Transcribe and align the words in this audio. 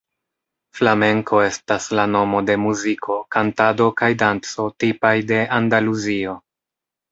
Flamenko 0.77 1.41
estas 1.47 1.85
la 1.99 2.05
nomo 2.13 2.41
de 2.47 2.57
muziko, 2.63 3.19
kantado 3.37 3.89
kaj 4.01 4.11
danco 4.25 4.69
tipaj 4.87 5.15
de 5.35 5.41
Andaluzio. 5.61 6.37